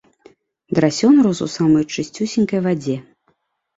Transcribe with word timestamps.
Драсён 0.77 1.21
рос 1.27 1.39
у 1.47 1.49
самай 1.57 1.85
чысцюсенькай 1.99 2.59
вадзе. 2.67 2.97